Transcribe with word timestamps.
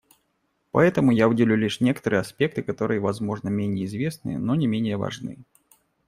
Поэтому 0.71 1.11
я 1.11 1.27
выделю 1.27 1.55
лишь 1.55 1.79
некоторые 1.79 2.21
аспекты, 2.21 2.63
которые, 2.63 2.99
возможно, 2.99 3.49
менее 3.49 3.85
известны, 3.85 4.39
но 4.39 4.55
не 4.55 4.65
менее 4.65 4.97
важны. 4.97 5.45